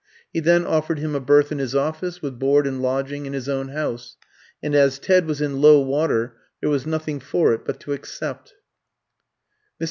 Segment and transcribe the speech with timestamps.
[0.33, 3.47] He then offered him a berth in his office, with board and lodging in his
[3.47, 4.17] own house;
[4.63, 8.55] and as Ted was in low water, there was nothing for it but to accept.
[8.55, 9.75] Mr.